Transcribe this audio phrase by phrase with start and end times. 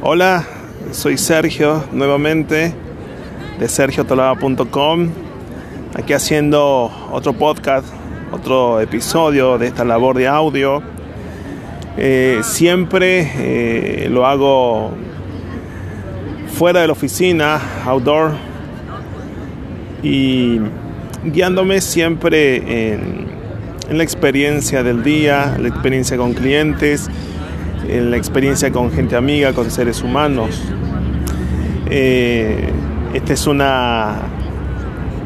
[0.00, 0.46] Hola,
[0.92, 2.72] soy Sergio nuevamente
[3.58, 5.08] de sergiotolaba.com,
[5.96, 7.84] aquí haciendo otro podcast,
[8.30, 10.84] otro episodio de esta labor de audio.
[11.96, 14.92] Eh, siempre eh, lo hago
[16.56, 18.34] fuera de la oficina, outdoor,
[20.04, 20.60] y
[21.24, 23.26] guiándome siempre en,
[23.90, 27.10] en la experiencia del día, la experiencia con clientes,
[27.88, 30.60] en la experiencia con gente amiga, con seres humanos.
[31.90, 32.68] Eh,
[33.14, 34.16] esta es una,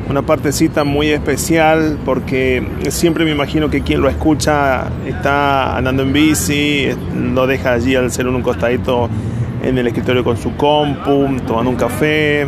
[0.08, 6.12] una partecita muy especial porque siempre me imagino que quien lo escucha está andando en
[6.12, 6.88] bici,
[7.34, 9.08] lo deja allí al ser un costadito
[9.62, 12.46] en el escritorio con su compu, tomando un café,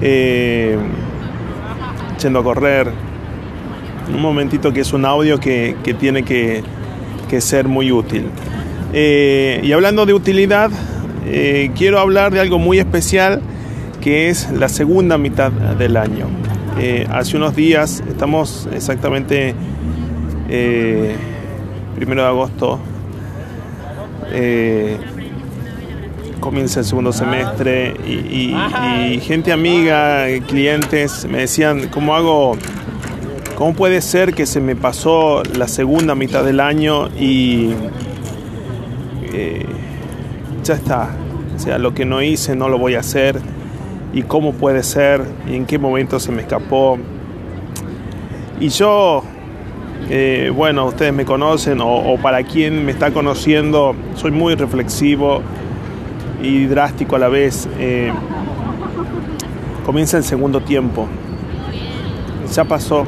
[0.00, 0.76] eh,
[2.22, 2.90] yendo a correr.
[4.12, 6.62] Un momentito que es un audio que, que tiene que,
[7.28, 8.30] que ser muy útil.
[8.98, 10.70] Eh, y hablando de utilidad,
[11.26, 13.42] eh, quiero hablar de algo muy especial
[14.00, 16.28] que es la segunda mitad del año.
[16.80, 19.54] Eh, hace unos días, estamos exactamente
[21.94, 22.80] primero de agosto,
[26.40, 28.54] comienza el segundo semestre y,
[29.12, 32.56] y, gente amiga, clientes me decían, ¿cómo hago?
[33.56, 37.74] ¿Cómo puede ser que se me pasó la segunda mitad del año y
[40.62, 41.10] ya está.
[41.54, 43.40] O sea, lo que no hice no lo voy a hacer.
[44.12, 46.98] Y cómo puede ser y en qué momento se me escapó.
[48.60, 49.22] Y yo,
[50.08, 55.42] eh, bueno, ustedes me conocen o, para quien me está conociendo, soy muy reflexivo
[56.42, 57.68] y drástico a la vez.
[57.78, 58.10] Eh,
[59.84, 61.06] comienza el segundo tiempo.
[62.54, 63.04] Ya pasó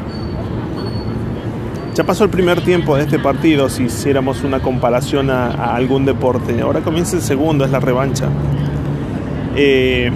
[1.98, 6.60] ya pasó el primer tiempo de este partido, si hiciéramos una comparación a, algún deporte.
[6.60, 8.28] Ahora comienza el segundo, es la revancha.
[9.56, 10.08] Eh,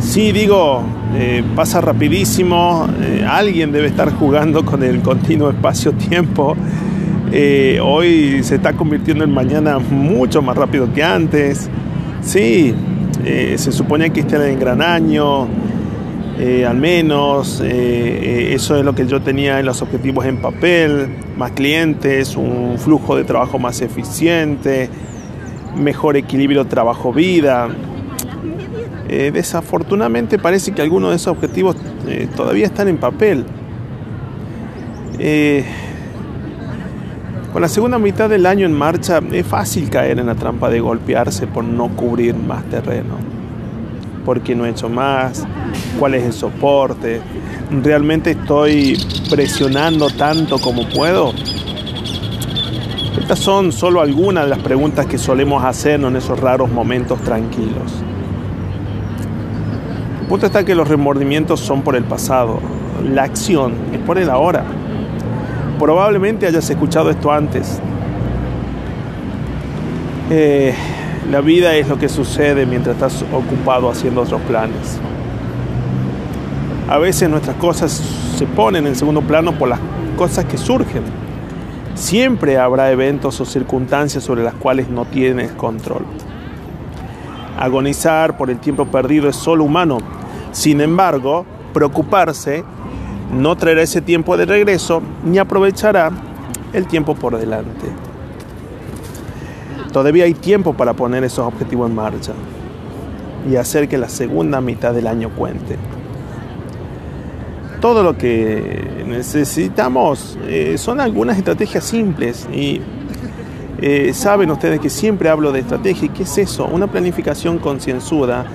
[0.00, 0.82] sí, digo,
[1.14, 2.88] eh, pasa rapidísimo.
[3.00, 6.56] Eh, alguien debe estar jugando con el continuo espacio-tiempo.
[7.80, 11.70] hoy se está convirtiendo en mañana mucho más rápido que antes.
[12.20, 12.74] Sí,
[13.22, 15.46] se supone que era el gran año
[16.38, 20.38] eh, al menos, eh, eh, eso es lo que yo tenía en los objetivos en
[20.38, 24.88] papel, más clientes, un flujo de trabajo más eficiente,
[25.76, 27.68] mejor equilibrio trabajo-vida.
[29.08, 31.76] desafortunadamente parece que algunos de esos objetivos
[32.34, 33.44] todavía están en papel.
[37.52, 40.80] con la segunda mitad del año en marcha es fácil caer en la trampa de
[40.80, 43.18] golpearse por no cubrir más terreno,
[44.24, 45.46] porque no he hecho más,
[45.98, 47.20] cuál es el soporte,
[47.82, 48.98] realmente estoy
[49.30, 51.32] presionando tanto como puedo.
[53.18, 58.02] Estas son solo algunas de las preguntas que solemos hacernos en esos raros momentos tranquilos.
[60.20, 62.60] El punto está que los remordimientos son por el pasado,
[63.02, 64.64] la acción es por el ahora.
[65.78, 67.80] Probablemente hayas escuchado esto antes.
[70.30, 70.74] Eh,
[71.30, 74.98] la vida es lo que sucede mientras estás ocupado haciendo otros planes.
[76.88, 77.92] A veces nuestras cosas
[78.36, 79.80] se ponen en segundo plano por las
[80.18, 81.02] cosas que surgen.
[81.94, 86.04] Siempre habrá eventos o circunstancias sobre las cuales no tienes control.
[87.58, 89.98] Agonizar por el tiempo perdido es solo humano.
[90.52, 92.64] Sin embargo, preocuparse
[93.32, 96.10] no traerá ese tiempo de regreso ni aprovechará
[96.72, 98.03] el tiempo por delante.
[99.94, 102.32] Todavía hay tiempo para poner esos objetivos en marcha
[103.50, 105.78] y hacer que la segunda mitad del año cuente
[107.84, 112.80] todo lo que necesitamos eh, son algunas estrategias simples y
[113.78, 116.10] eh, saben ustedes que siempre hablo de estrategia.
[116.10, 116.64] ¿Qué es eso?
[116.64, 118.46] Una planificación concienzuda,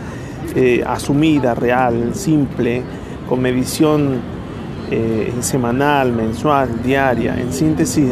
[0.55, 2.81] eh, asumida, real, simple,
[3.27, 4.39] con medición
[5.41, 7.39] semanal, mensual, diaria.
[7.39, 8.11] En síntesis,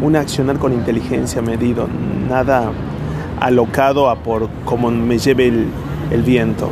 [0.00, 1.88] un accionar con inteligencia medido,
[2.28, 2.70] nada
[3.40, 5.66] alocado a por como me lleve el,
[6.10, 6.70] el viento.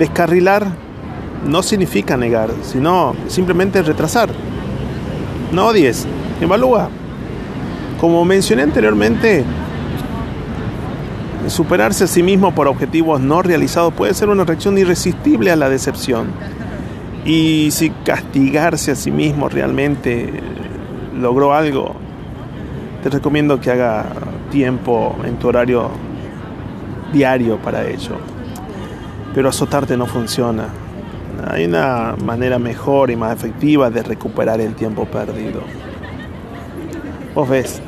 [0.00, 0.66] Descarrilar
[1.46, 4.30] no significa negar, sino simplemente retrasar.
[5.52, 6.06] No odies,
[6.40, 6.88] evalúa.
[8.00, 9.44] Como mencioné anteriormente,
[11.48, 15.68] superarse a sí mismo por objetivos no realizados puede ser una reacción irresistible a la
[15.68, 16.28] decepción.
[17.24, 20.32] Y si castigarse a sí mismo realmente
[21.14, 21.94] logró algo,
[23.02, 24.06] te recomiendo que haga
[24.50, 25.90] tiempo en tu horario
[27.12, 28.16] diario para ello
[29.34, 30.68] pero azotarte no funciona.
[31.48, 35.62] Hay una manera mejor y más efectiva de recuperar el tiempo perdido.
[37.34, 37.80] Vos ves,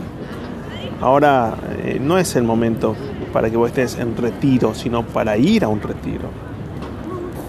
[1.00, 2.96] ahora eh, no es el momento
[3.32, 6.31] para que vos estés en retiro, sino para ir a un retiro.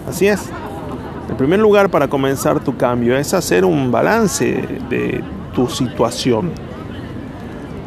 [0.08, 0.50] Así es.
[1.28, 4.44] El primer lugar para comenzar tu cambio es hacer un balance
[4.90, 5.22] de
[5.54, 6.52] tu situación.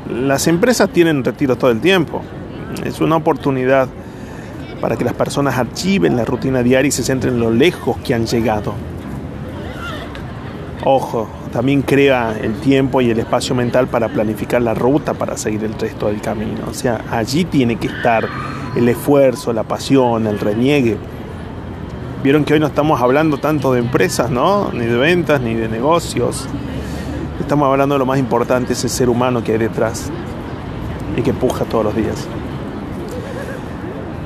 [0.10, 2.22] Las empresas tienen retiro todo el tiempo.
[2.84, 3.88] Es una oportunidad
[4.82, 8.14] para que las personas archiven la rutina diaria y se centren en lo lejos que
[8.14, 8.74] han llegado.
[10.84, 15.64] Ojo, también crea el tiempo y el espacio mental para planificar la ruta para seguir
[15.64, 16.62] el resto del camino.
[16.70, 18.28] O sea, allí tiene que estar
[18.76, 20.98] el esfuerzo, la pasión, el reniegue.
[22.24, 24.72] Vieron que hoy no estamos hablando tanto de empresas, ¿no?
[24.74, 26.48] Ni de ventas, ni de negocios.
[27.40, 30.10] Estamos hablando de lo más importante, ese ser humano que hay detrás
[31.16, 32.28] y que puja todos los días.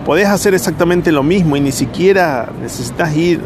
[0.05, 3.41] Podés hacer exactamente lo mismo y ni siquiera necesitas ir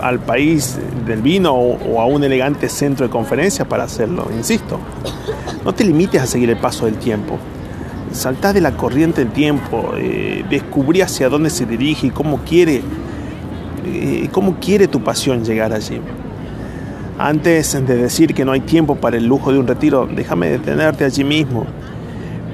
[0.00, 4.78] al, país del vino o, a un elegante centro de conferencias para hacerlo, insisto.
[5.64, 7.38] No te limites a seguir el paso del tiempo.
[8.12, 12.82] Saltá de la corriente del tiempo, eh, descubrí hacia dónde se dirige y cómo quiere,
[14.32, 16.00] cómo quiere tu pasión llegar allí.
[17.18, 21.04] Antes de decir que no hay tiempo para el lujo de un retiro, déjame detenerte
[21.04, 21.66] allí mismo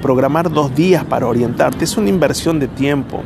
[0.01, 3.21] Programar dos días para orientarte es una inversión de tiempo.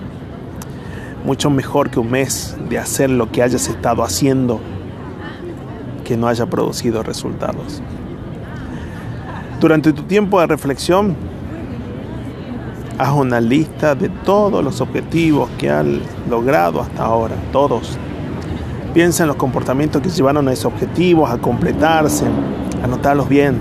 [1.23, 4.59] Mucho mejor que un mes de hacer lo que hayas estado haciendo
[6.03, 7.81] que no haya producido resultados.
[9.61, 11.15] Durante tu tiempo de reflexión,
[12.97, 17.97] haz una lista de todos los objetivos que han logrado hasta ahora, todos.
[18.94, 22.25] Piensa en los comportamientos que llevaron a esos objetivos a completarse,
[22.83, 23.57] anotarlos bien,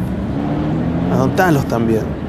[1.12, 2.24] anotarlos también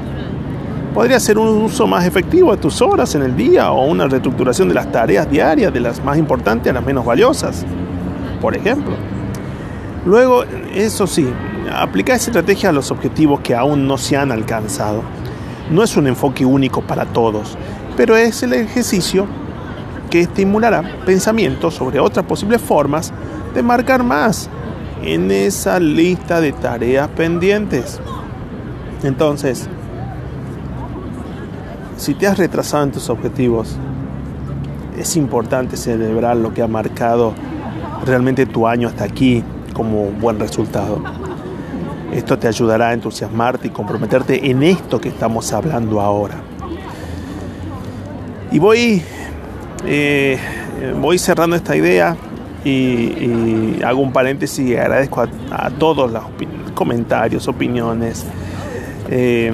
[0.96, 4.68] podría ser un uso más efectivo de tus horas en el día o una reestructuración
[4.68, 7.66] de las tareas diarias, de las más importantes a las menos valiosas,
[8.40, 8.94] por ejemplo.
[10.06, 10.44] Luego,
[10.74, 11.28] eso sí,
[11.70, 15.02] aplica esa estrategia a los objetivos que aún no se han alcanzado.
[15.70, 17.56] No es un enfoque único para todos,
[17.96, 19.26] pero es el ejercicio
[20.10, 23.12] que estimulará pensamientos sobre otras posibles formas
[23.54, 24.48] de marcar más
[25.02, 28.00] en esa lista de tareas pendientes.
[29.02, 29.68] Entonces,
[31.96, 33.76] si te has retrasado en tus objetivos,
[34.96, 37.34] es importante celebrar lo que ha marcado
[38.04, 39.42] realmente tu año hasta aquí
[39.72, 41.02] como buen resultado.
[42.12, 46.36] Esto te ayudará a entusiasmarte y comprometerte en esto que estamos hablando ahora.
[48.52, 49.02] Y voy,
[49.84, 50.38] eh,
[51.00, 52.16] voy cerrando esta idea
[52.64, 56.22] y, hago un paréntesis y agradezco a, todos los
[56.74, 58.24] comentarios, opiniones,
[59.10, 59.52] eh,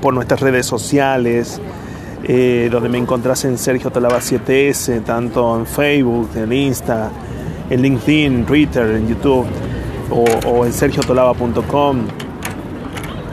[0.00, 1.60] por nuestras redes sociales,
[2.24, 7.10] eh, donde me encontrás en Sergio Talaba 7S, tanto en Facebook, en Insta,
[7.70, 9.46] en LinkedIn, Twitter, en YouTube,
[10.12, 11.98] o, en sergiotolaba.com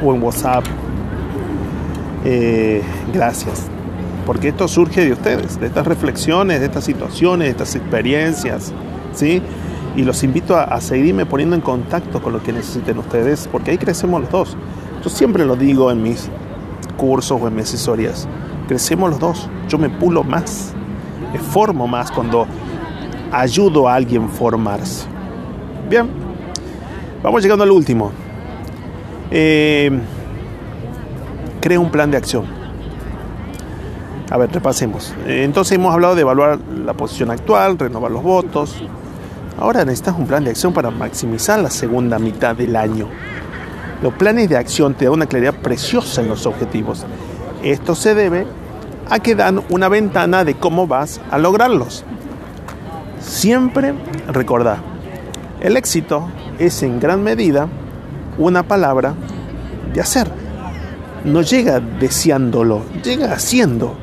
[0.03, 0.63] o en WhatsApp.
[2.25, 2.81] Eh,
[3.13, 3.67] gracias,
[4.25, 8.73] porque esto surge de ustedes, de estas reflexiones, de estas situaciones, de estas experiencias,
[9.13, 9.41] ¿sí?
[9.95, 13.71] Y los invito a, a seguirme poniendo en contacto con lo que necesiten ustedes, porque
[13.71, 14.57] ahí crecemos los dos.
[15.03, 16.29] Yo siempre lo digo en mis
[16.97, 18.27] cursos o en mis asesorías.
[18.67, 19.49] Crecemos los dos.
[19.67, 20.73] Yo me pulo más.
[21.33, 22.45] Me formo más cuando
[23.31, 25.07] ayudo a alguien a formarse.
[25.89, 26.28] Bien.
[27.21, 28.11] Vamos llegando al último.
[29.29, 29.91] Eh,
[31.59, 32.45] crea un plan de acción.
[34.31, 35.13] A ver, repasemos.
[35.27, 38.81] Entonces hemos hablado de evaluar la posición actual, renovar los votos.
[39.57, 43.07] Ahora necesitas un plan de acción para maximizar la segunda mitad del año.
[44.01, 47.05] Los planes de acción te dan una claridad preciosa en los objetivos.
[47.63, 48.47] Esto se debe
[49.09, 52.05] a que dan una ventana de cómo vas a lograrlos.
[53.19, 53.93] Siempre
[54.31, 54.77] recordar,
[55.59, 57.67] el éxito es en gran medida
[58.37, 59.15] una palabra
[59.93, 60.29] de hacer.
[61.23, 63.95] No llega deseándolo, llega haciendo.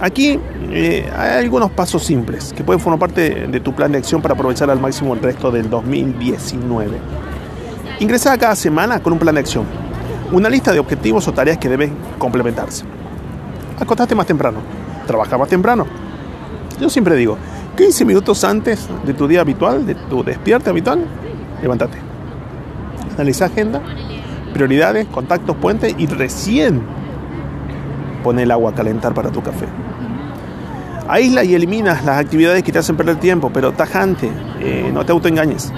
[0.00, 0.38] Aquí
[0.70, 4.34] eh, hay algunos pasos simples que pueden formar parte de tu plan de acción para
[4.34, 6.98] aprovechar al máximo el resto del 2019.
[8.00, 9.64] Ingresa cada semana con un plan de acción,
[10.30, 12.84] una lista de objetivos o tareas que deben complementarse.
[13.80, 14.58] Acostaste más temprano,
[15.06, 15.84] trabaja más temprano.
[16.80, 17.36] Yo siempre digo,
[17.76, 21.04] 15 minutos antes de tu día habitual, de tu despierte habitual,
[21.62, 21.98] levántate.
[23.14, 23.80] Analiza agenda,
[24.52, 26.82] prioridades, contactos, puentes y recién
[28.22, 29.66] pone el agua a calentar para tu café.
[31.08, 35.12] Aísla y eliminas las actividades que te hacen perder tiempo, pero tajante, eh, no te
[35.12, 35.72] autoengañes.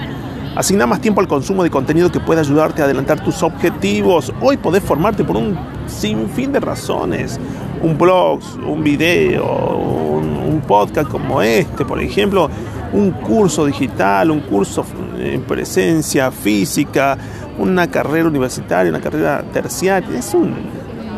[0.55, 4.33] Asigna más tiempo al consumo de contenido que pueda ayudarte a adelantar tus objetivos.
[4.41, 5.57] Hoy podés formarte por un
[5.87, 7.39] sinfín de razones.
[7.81, 12.49] Un blog, un video, un, podcast como este, por ejemplo,
[12.93, 14.85] un curso digital, un curso
[15.17, 17.17] en presencia física,
[17.57, 20.17] una carrera universitaria, una carrera terciaria.
[20.17, 20.55] Es un,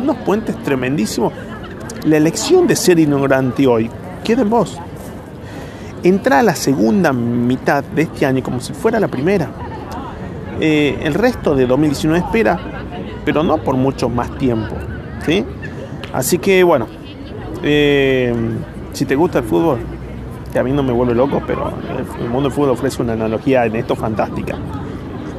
[0.01, 1.33] unos puentes tremendísimos.
[2.05, 3.89] La elección de ser ignorante hoy
[4.23, 4.79] queda en vos.
[6.03, 9.49] Entra a la segunda mitad de este año como si fuera la primera.
[10.59, 12.59] Eh, el resto de 2019 espera,
[13.25, 14.75] pero no por mucho más tiempo.
[15.25, 15.45] ¿sí?
[16.11, 16.87] Así que bueno,
[17.63, 18.33] eh,
[18.91, 19.79] si te gusta el fútbol,
[20.53, 21.73] que a mí no me vuelve loco, pero
[22.21, 24.55] el mundo del fútbol ofrece una analogía en esto fantástica.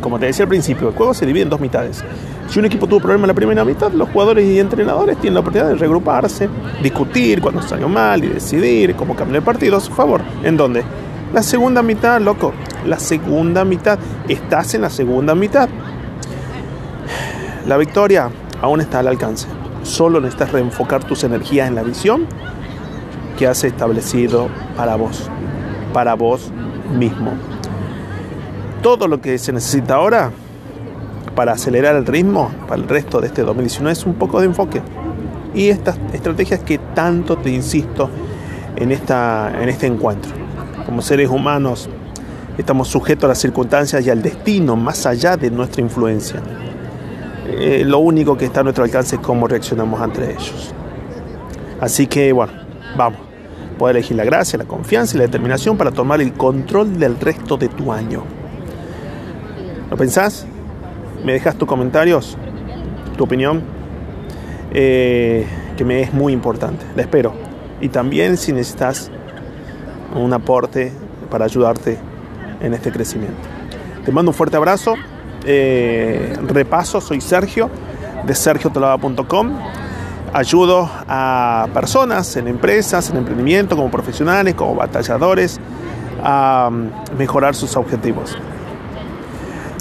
[0.00, 2.04] Como te decía al principio, el juego se divide en dos mitades.
[2.48, 5.40] Si un equipo tuvo problemas en la primera mitad, los jugadores y entrenadores tienen la
[5.40, 6.48] oportunidad de regruparse,
[6.82, 10.20] discutir cuando salió mal y decidir cómo cambiar el partido a su favor.
[10.42, 10.82] ¿En dónde?
[11.32, 12.52] La segunda mitad, loco.
[12.84, 13.98] La segunda mitad.
[14.28, 15.68] Estás en la segunda mitad.
[17.66, 18.30] La victoria
[18.60, 19.46] aún está al alcance.
[19.84, 22.26] Solo necesitas reenfocar tus energías en la visión
[23.36, 25.30] que has establecido para vos.
[25.92, 26.50] Para vos
[26.96, 27.32] mismo.
[28.82, 30.30] Todo lo que se necesita ahora
[31.34, 34.82] para acelerar el ritmo para el resto de este 2019 es un poco de enfoque.
[35.54, 38.10] Y estas estrategias que tanto te insisto
[38.76, 40.30] en, esta, en este encuentro.
[40.86, 41.88] Como seres humanos
[42.58, 46.40] estamos sujetos a las circunstancias y al destino más allá de nuestra influencia.
[47.46, 50.74] Eh, lo único que está a nuestro alcance es cómo reaccionamos ante ellos.
[51.80, 52.52] Así que bueno,
[52.96, 53.23] vamos.
[53.78, 57.56] Puedes elegir la gracia, la confianza y la determinación para tomar el control del resto
[57.56, 58.24] de tu año.
[59.90, 60.46] ¿Lo pensás?
[61.24, 62.36] me dejas tus comentarios,
[63.16, 63.62] tu opinión,
[64.72, 66.84] eh, que me es muy importante.
[66.94, 67.34] La espero.
[67.80, 69.10] Y también si necesitas
[70.14, 70.92] un aporte
[71.30, 71.98] para ayudarte
[72.60, 73.48] en este crecimiento.
[74.04, 74.94] Te mando un fuerte abrazo.
[75.46, 77.70] Eh, repaso, soy Sergio
[78.24, 79.58] de sergiotolaba.com.
[80.34, 85.58] Ayudo a personas en empresas, en emprendimiento, como profesionales, como batalladores,
[86.22, 86.70] a
[87.16, 88.36] mejorar sus objetivos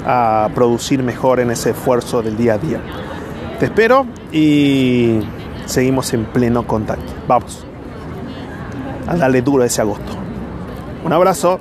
[0.06, 2.80] a producir mejor en ese esfuerzo del día a día.
[3.58, 5.20] Te espero y
[5.66, 7.12] seguimos en pleno contacto.
[7.26, 7.64] Vamos
[9.06, 10.12] a darle duro ese agosto.
[11.04, 11.60] Un abrazo.